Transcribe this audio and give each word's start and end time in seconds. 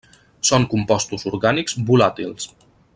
Són 0.49 0.65
compostos 0.71 1.27
orgànics 1.33 1.79
volàtils. 1.91 2.51